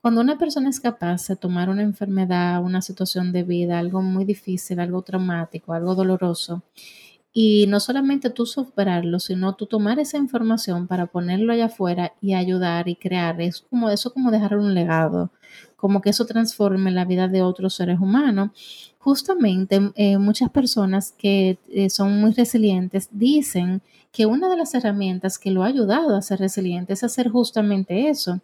[0.00, 4.24] Cuando una persona es capaz de tomar una enfermedad, una situación de vida, algo muy
[4.24, 6.62] difícil, algo traumático, algo doloroso,
[7.32, 12.34] y no solamente tú superarlo, sino tú tomar esa información para ponerlo allá afuera y
[12.34, 15.30] ayudar y crear, es como eso como dejar un legado,
[15.76, 18.50] como que eso transforme la vida de otros seres humanos.
[18.98, 23.80] Justamente eh, muchas personas que eh, son muy resilientes dicen
[24.12, 28.08] que una de las herramientas que lo ha ayudado a ser resiliente es hacer justamente
[28.08, 28.40] eso,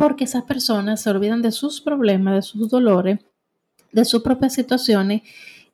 [0.00, 3.20] porque esas personas se olvidan de sus problemas, de sus dolores,
[3.92, 5.20] de sus propias situaciones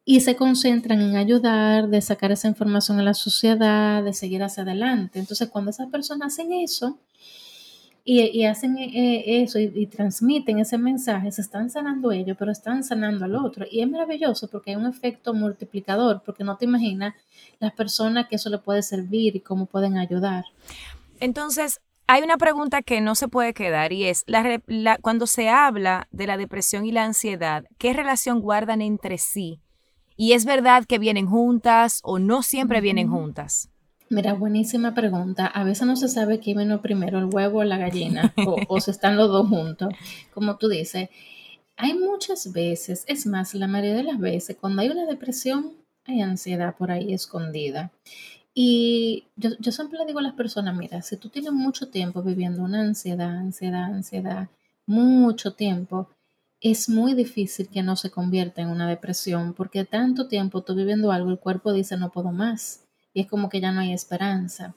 [0.04, 4.64] y se concentran en ayudar, de sacar esa información a la sociedad, de seguir hacia
[4.64, 5.20] adelante.
[5.20, 6.98] Entonces, cuando esas personas hacen eso
[8.04, 13.26] y, hacen eh, eso y, transmiten ese mensaje, se están sanando ellos, pero están sanando
[13.26, 13.64] al otro.
[13.70, 17.14] Y es maravilloso porque hay un efecto multiplicador, porque no te imaginas
[17.60, 20.46] las personas que eso le puede servir y cómo pueden ayudar.
[21.20, 24.24] Entonces, hay una pregunta que no se puede quedar y es,
[25.02, 29.60] cuando se habla de la depresión y la ansiedad, ¿qué relación guardan entre sí?
[30.16, 33.70] ¿Y es verdad que vienen juntas o no siempre vienen juntas?
[34.08, 35.46] Mira, buenísima pregunta.
[35.46, 38.80] A veces no se sabe quién vino primero, el huevo o la gallina, o, o
[38.80, 39.92] se están los dos juntos.
[40.32, 41.10] Como tú dices,
[41.76, 46.22] hay muchas veces, es más, la mayoría de las veces, cuando hay una depresión, hay
[46.22, 47.90] ansiedad por ahí escondida.
[48.58, 52.62] Y yo, siempre le digo a las personas, mira, si tú tienes mucho tiempo viviendo
[52.62, 54.48] una ansiedad, ansiedad, ansiedad,
[54.86, 56.08] mucho tiempo,
[56.62, 61.12] es muy difícil que no se convierta en una depresión, porque tanto tiempo tú viviendo
[61.12, 64.74] algo, el cuerpo dice no puedo más, y es como que ya no hay esperanza.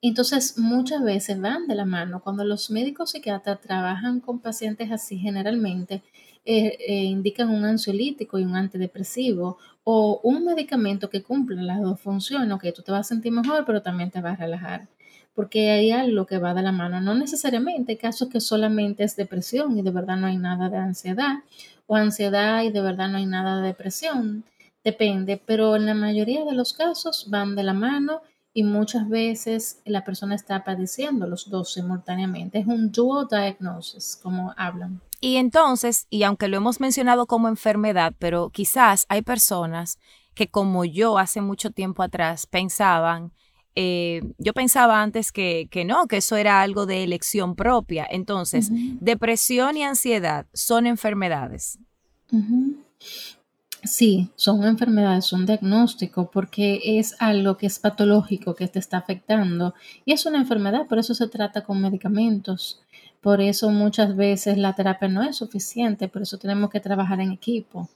[0.00, 2.22] Entonces, muchas veces van de la mano.
[2.22, 6.04] Cuando los médicos psiquiatras trabajan con pacientes así, generalmente
[6.44, 12.00] eh, eh, indican un ansiolítico y un antidepresivo o un medicamento que cumple las dos
[12.00, 14.88] funciones, que tú te vas a sentir mejor, pero también te vas a relajar.
[15.34, 17.00] Porque hay algo que va de la mano.
[17.00, 21.40] No necesariamente casos que solamente es depresión y de verdad no hay nada de ansiedad,
[21.86, 24.44] o ansiedad y de verdad no hay nada de depresión.
[24.84, 28.22] Depende, pero en la mayoría de los casos van de la mano
[28.54, 32.58] y muchas veces la persona está padeciendo los dos simultáneamente.
[32.58, 35.00] Es un dual diagnosis, como hablan.
[35.20, 39.98] Y entonces, y aunque lo hemos mencionado como enfermedad, pero quizás hay personas
[40.34, 43.32] que como yo hace mucho tiempo atrás pensaban,
[43.74, 48.06] eh, yo pensaba antes que, que, no, que eso era algo de elección propia.
[48.10, 51.78] Entonces, depresión y ansiedad son enfermedades.
[53.82, 59.74] Sí, son enfermedades, un diagnóstico, porque es algo que es patológico, que te está afectando.
[60.04, 62.80] Y es una enfermedad, por eso se trata con medicamentos.
[63.20, 67.32] Por eso muchas veces la terapia no es suficiente, por eso tenemos que trabajar en
[67.32, 67.88] equipo.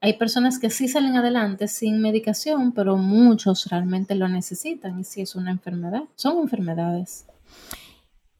[0.00, 5.22] Hay personas que sí salen adelante sin medicación, pero muchos realmente lo necesitan y sí
[5.22, 6.02] es una enfermedad.
[6.14, 7.26] Son enfermedades.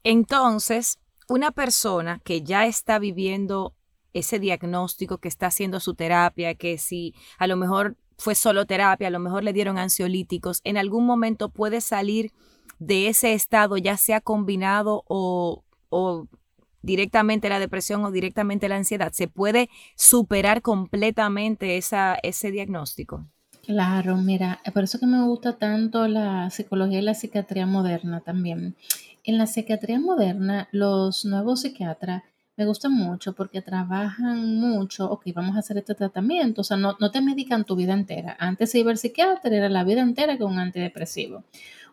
[0.03, 3.73] Entonces, una persona que ya está viviendo
[4.13, 9.07] ese diagnóstico, que está haciendo su terapia, que si a lo mejor fue solo terapia,
[9.07, 12.31] a lo mejor le dieron ansiolíticos, en algún momento puede salir
[12.79, 16.27] de ese estado, ya sea combinado o, o
[16.81, 23.25] directamente la depresión o directamente la ansiedad, ¿se puede superar completamente esa, ese diagnóstico?
[23.65, 28.77] Claro, mira, por eso que me gusta tanto la psicología y la psiquiatría moderna también.
[29.25, 32.23] En la psiquiatría moderna, los nuevos psiquiatras
[32.55, 36.95] me gustan mucho porque trabajan mucho, ok, vamos a hacer este tratamiento, o sea, no,
[36.99, 38.37] no te medican tu vida entera.
[38.39, 41.43] Antes iba al psiquiatra, era la vida entera con un antidepresivo.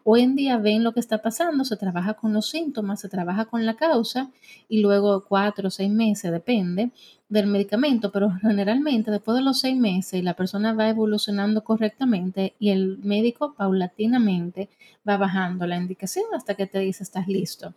[0.06, 3.46] Hoy en día ven lo que está pasando, se trabaja con los síntomas, se trabaja
[3.46, 4.30] con la causa
[4.68, 6.90] y luego cuatro o seis meses, depende
[7.30, 12.68] del medicamento, pero generalmente después de los seis meses la persona va evolucionando correctamente y
[12.68, 14.68] el médico paulatinamente
[15.08, 17.72] va bajando la indicación hasta que te dice estás listo.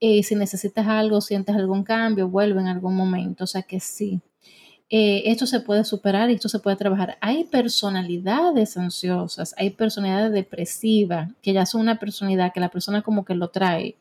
[0.00, 3.44] Y si necesitas algo, sientes algún cambio, vuelve en algún momento.
[3.44, 4.20] O sea que sí,
[4.90, 7.16] eh, esto se puede superar y esto se puede trabajar.
[7.20, 13.24] Hay personalidades ansiosas, hay personalidades depresivas, que ya son una personalidad que la persona como
[13.24, 13.96] que lo trae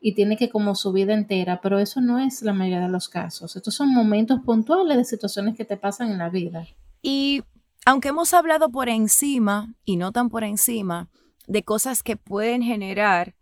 [0.00, 3.08] y tiene que como su vida entera, pero eso no es la mayoría de los
[3.08, 3.56] casos.
[3.56, 6.66] Estos son momentos puntuales de situaciones que te pasan en la vida.
[7.02, 7.42] Y
[7.84, 11.08] aunque hemos hablado por encima y no tan por encima
[11.46, 13.34] de cosas que pueden generar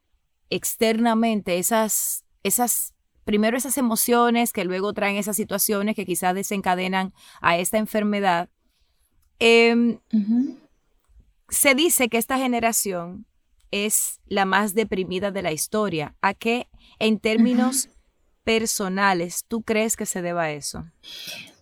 [0.49, 2.95] externamente esas, esas
[3.27, 8.49] primero esas emociones que luego traen esas situaciones que quizás desencadenan a esta enfermedad.
[9.41, 9.99] Em,
[11.49, 13.27] se dice que esta generación
[13.73, 16.15] es la más deprimida de la historia.
[16.23, 16.69] ¿A qué
[17.01, 17.89] en términos
[18.45, 20.85] personales tú crees que se deba a eso?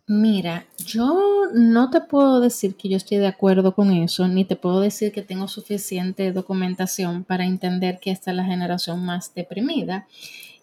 [0.06, 4.54] Mira, yo no te puedo decir que yo estoy de acuerdo con eso, ni te
[4.54, 10.06] puedo decir que tengo suficiente documentación para entender que esta es la generación más deprimida.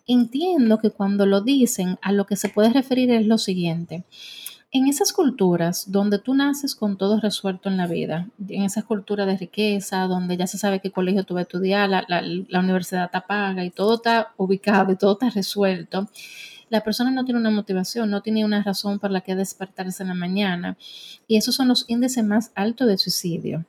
[0.08, 4.04] Entiendo que cuando lo dicen, a lo que se puede referir es lo siguiente.
[4.74, 9.28] En esas culturas donde tú naces con todo resuelto en la vida, en esas culturas
[9.28, 13.12] de riqueza, donde ya se sabe qué colegio tú vas a estudiar, la, la universidad
[13.12, 16.08] te paga y todo está ubicado y todo está resuelto,
[16.72, 20.10] la persona no tiene una motivación, no tiene una razón para la que despertarse en
[20.10, 20.78] la mañana.
[21.28, 23.66] Y esos son los índices más altos de suicidio.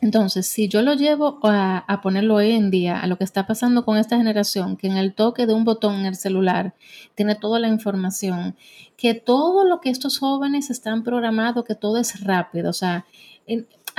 [0.00, 3.84] Entonces, si yo lo llevo a, ponerlo hoy en día, a lo que está pasando
[3.84, 6.74] con esta generación, que en el toque de un botón en el celular
[7.16, 8.56] tiene toda la información,
[8.96, 13.06] que todo lo que estos jóvenes están programados, que todo es rápido, o sea,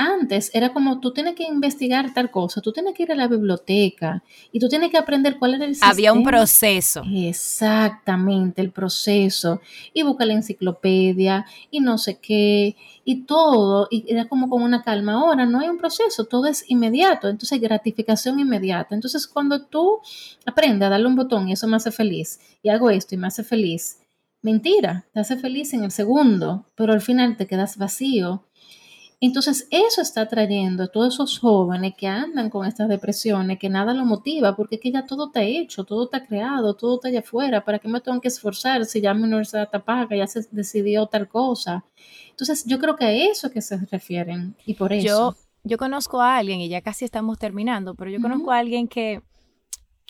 [0.00, 3.28] antes era como tú tienes que investigar tal cosa, tú tienes que ir a la
[3.28, 5.92] biblioteca y tú tienes que aprender cuál era el sistema.
[5.92, 7.02] Había un proceso.
[7.12, 9.60] Exactamente, el proceso.
[9.92, 13.88] Y busca la enciclopedia y no sé qué y todo.
[13.90, 15.12] Y era como con una calma.
[15.12, 17.28] Ahora no hay un proceso, todo es inmediato.
[17.28, 18.94] Entonces gratificación inmediata.
[18.94, 20.00] Entonces cuando tú
[20.46, 23.26] aprendes a darle un botón y eso me hace feliz y hago esto y me
[23.26, 23.98] hace feliz,
[24.40, 28.46] mentira, te hace feliz en el segundo, pero al final te quedas vacío
[29.22, 33.92] entonces, eso está trayendo a todos esos jóvenes que andan con estas depresiones, que nada
[33.92, 37.20] lo motiva, porque es que ya todo está hecho, todo está creado, todo está allá
[37.20, 40.46] afuera, ¿para qué me tengo que esforzar si ya mi universidad está paga, ya se
[40.50, 41.84] decidió tal cosa?
[42.30, 45.06] Entonces, yo creo que a eso que se refieren y por eso.
[45.06, 48.88] Yo, yo conozco a alguien, y ya casi estamos terminando, pero yo conozco a alguien
[48.88, 49.20] que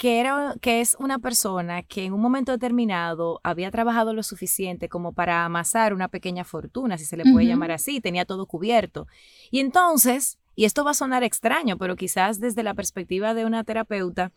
[0.01, 4.89] que, era, que es una persona que en un momento determinado había trabajado lo suficiente
[4.89, 9.07] como para amasar una pequeña fortuna, si se le puede llamar así, tenía todo cubierto.
[9.51, 13.63] Y entonces, y esto va a sonar extraño, pero quizás desde la perspectiva de una
[13.63, 14.33] terapeuta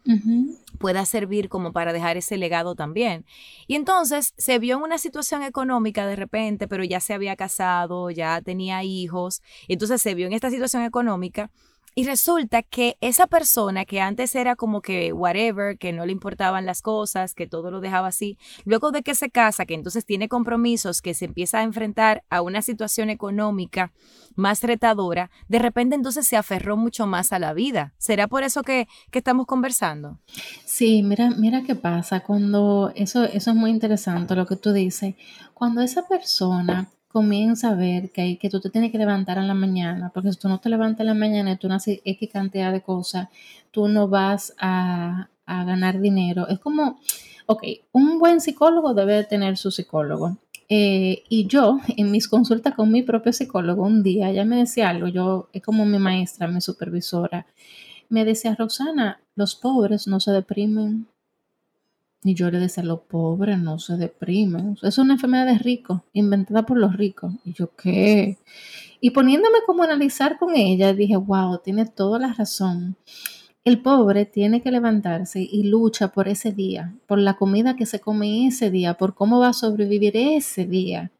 [0.80, 3.24] pueda servir como para dejar ese legado también.
[3.66, 8.10] Y entonces se vio en una situación económica de repente, pero ya se había casado,
[8.10, 11.52] ya tenía hijos, entonces se vio en esta situación económica
[11.96, 16.66] Y resulta que esa persona que antes era como que whatever, que no le importaban
[16.66, 20.28] las cosas, que todo lo dejaba así, luego de que se casa, que entonces tiene
[20.28, 23.92] compromisos, que se empieza a enfrentar a una situación económica
[24.36, 27.94] más retadora, de repente entonces se aferró mucho más a la vida.
[27.98, 30.20] ¿Será por eso que, que estamos conversando?
[30.66, 35.16] Sí, mira, mira qué pasa cuando eso, eso es muy interesante lo que tú dices.
[35.54, 39.48] Cuando esa persona comienza a ver que, hay, que tú te tienes que levantar en
[39.48, 42.02] la mañana, porque si tú no te levantas en la mañana y tú no haces
[42.04, 43.30] X cantidad de cosas,
[43.72, 46.48] tú no vas a, ganar dinero.
[46.48, 47.00] Es como,
[47.46, 50.38] ok, un buen psicólogo debe tener su psicólogo.
[50.70, 54.90] Eh, y yo, en mis consultas con mi propio psicólogo, un día ella me decía
[54.90, 57.46] algo, yo es como mi maestra, mi supervisora,
[58.10, 61.08] me decía, Roxana, los pobres no se deprimen,
[62.24, 64.78] y yo le decía, los pobres no se deprimen.
[64.82, 67.34] Es una enfermedad de ricos, inventada por los ricos.
[67.44, 68.38] Y yo, ¿qué?
[69.02, 72.96] Y poniéndome como a analizar con ella, dije, wow, tiene toda la razón.
[73.66, 78.00] El pobre tiene que levantarse y lucha por ese día, por la comida que se
[78.00, 81.12] come ese día, por cómo va a sobrevivir ese día.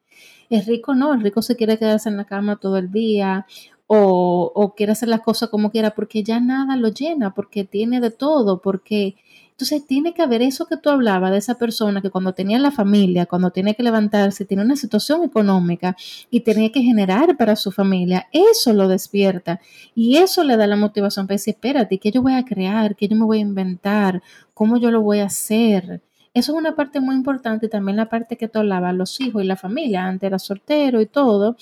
[0.50, 3.46] El rico no, el rico se quiere quedarse en la cama todo el día
[3.88, 8.02] o, o quiere hacer las cosas como quiera porque ya nada lo llena, porque tiene
[8.02, 9.16] de todo, porque
[9.54, 12.72] entonces tiene que haber eso que tú hablabas de esa persona que cuando tenía la
[12.72, 15.96] familia, cuando tiene que levantarse, tiene una situación económica
[16.32, 19.62] y tenía que generar para su familia, eso lo despierta
[19.94, 22.96] y eso le da la motivación para decir, espérate, ¿qué yo voy a crear?
[22.96, 24.24] ¿Qué yo me voy a inventar?
[24.56, 26.02] ¿Cómo yo lo voy a hacer?
[26.34, 29.44] Eso es una parte muy importante y también la parte que tú hablabas, los hijos
[29.44, 31.58] y la familia, antes era soltero y todo.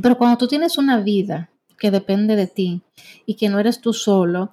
[0.00, 2.82] Pero cuando tú tienes una vida que depende de ti
[3.26, 4.52] y que no eres tú solo,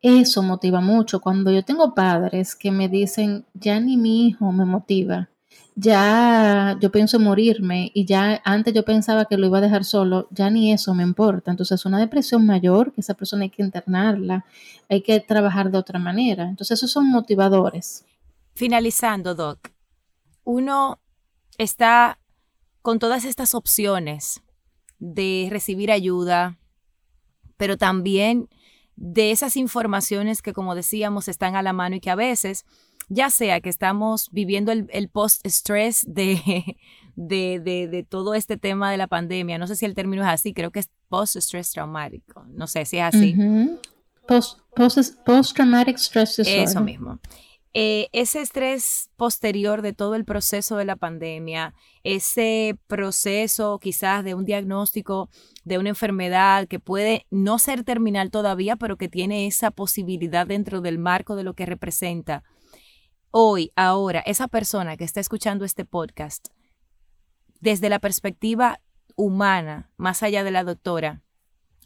[0.00, 1.20] eso motiva mucho.
[1.20, 5.28] Cuando yo tengo padres que me dicen, ya ni mi hijo me motiva,
[5.74, 10.26] ya yo pienso morirme y ya antes yo pensaba que lo iba a dejar solo,
[10.30, 11.52] ya ni eso me importa.
[11.52, 14.44] Entonces, una depresión mayor, que esa persona hay que internarla,
[14.88, 16.48] hay que trabajar de otra manera.
[16.48, 18.04] Entonces, esos son motivadores.
[18.54, 19.70] Finalizando, Doc,
[20.42, 20.98] uno
[21.58, 22.18] está
[22.82, 24.42] con todas estas opciones
[24.98, 26.58] de recibir ayuda,
[27.56, 28.48] pero también
[29.00, 32.66] de esas informaciones que, como decíamos, están a la mano y que a veces,
[33.08, 36.76] ya sea que estamos viviendo el, post-stress de,
[37.14, 40.52] de, de, todo este tema de la pandemia, no sé si el término es así,
[40.52, 43.36] creo que es post-stress traumático, no sé si es así.
[44.26, 46.64] Post-traumatic stress disorder.
[46.64, 47.18] Eso mismo.
[47.74, 54.34] Eh, ese estrés posterior de todo el proceso de la pandemia, ese proceso quizás de
[54.34, 55.28] un diagnóstico
[55.64, 60.80] de una enfermedad que puede no ser terminal todavía, pero que tiene esa posibilidad dentro
[60.80, 62.42] del marco de lo que representa.
[63.30, 66.48] Hoy, ahora, esa persona que está escuchando este podcast,
[67.60, 68.80] desde la perspectiva
[69.14, 71.22] humana, más allá de la doctora,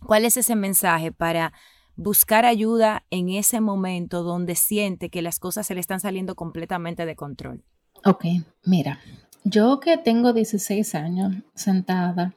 [0.06, 1.52] ¿cuál es ese mensaje para
[1.96, 7.06] buscar ayuda en ese momento donde siente que las cosas se le están saliendo completamente
[7.06, 7.64] de control?
[8.04, 8.24] Ok,
[8.64, 8.98] mira,
[9.44, 12.34] yo que tengo 16 años sentada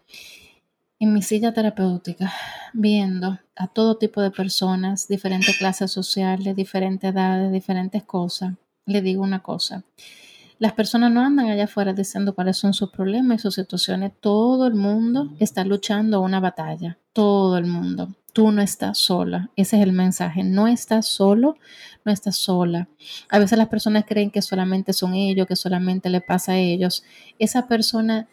[1.00, 2.32] en mi silla terapéutica,
[2.74, 8.54] viendo a todo tipo de personas, diferentes clases sociales, diferentes edades, diferentes cosas,
[8.86, 9.84] le digo una cosa.
[10.58, 14.14] Las personas no andan allá afuera diciendo cuáles son sus problemas y sus situaciones.
[14.20, 16.98] Todo el mundo está luchando una batalla.
[17.14, 19.50] Todo el mundo tú no estás sola.
[19.56, 20.44] Ese es el mensaje.
[20.44, 21.56] No estás solo,
[22.04, 22.90] no estás sola.
[23.30, 27.06] A veces las personas creen que solamente son ellos, que solamente le pasa a ellos.
[27.40, 28.28] Esa persona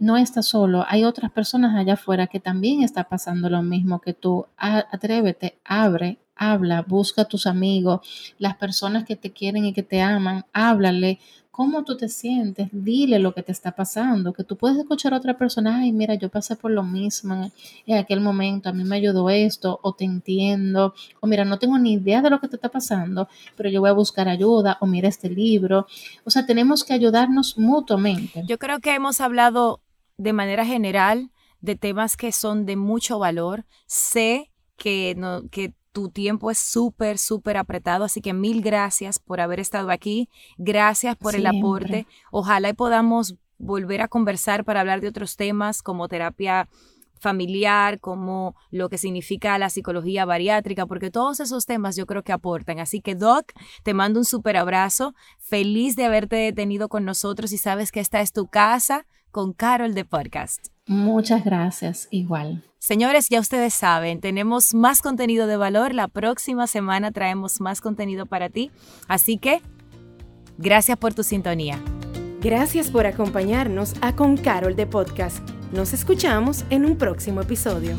[0.00, 0.84] no está solo.
[0.88, 4.46] Hay otras personas allá afuera que también está pasando lo mismo que tú.
[4.56, 8.00] Atrévete, abre, habla, busca a tus amigos,
[8.38, 11.20] las personas que te quieren y que te aman, háblale,
[11.54, 15.18] cómo tú te sientes, dile lo que te está pasando, que tú puedes escuchar a
[15.18, 17.48] otra persona, ay, mira, yo pasé por lo mismo
[17.86, 21.78] en aquel momento, a mí me ayudó esto, o te entiendo, o mira, no tengo
[21.78, 24.86] ni idea de lo que te está pasando, pero yo voy a buscar ayuda, o
[24.86, 25.86] mira este libro.
[26.24, 28.42] O sea, tenemos que ayudarnos mutuamente.
[28.48, 29.80] Yo creo que hemos hablado
[30.18, 31.30] de manera general
[31.60, 33.64] de temas que son de mucho valor.
[33.86, 39.40] Sé que, no, que tu tiempo es súper, súper apretado, así que mil gracias por
[39.40, 40.28] haber estado aquí.
[40.58, 42.08] Gracias por el aporte.
[42.32, 46.68] Ojalá y podamos volver a conversar para hablar de otros temas como terapia
[47.20, 52.32] familiar, como lo que significa la psicología bariátrica, porque todos esos temas yo creo que
[52.32, 52.80] aportan.
[52.80, 53.52] Así que Doc,
[53.84, 58.20] te mando un súper abrazo, feliz de haberte tenido con nosotros y sabes que esta
[58.20, 60.66] es tu casa con Carol de Podcast.
[60.86, 62.64] Muchas gracias, igual.
[62.84, 65.94] Señores, ya ustedes saben, tenemos más contenido de valor.
[65.94, 68.70] La próxima semana traemos más contenido para ti.
[69.08, 69.62] Así que,
[70.58, 71.82] gracias por tu sintonía.
[72.42, 75.38] Gracias por acompañarnos a Con Carol de Podcast.
[75.72, 77.96] Nos escuchamos en un próximo episodio.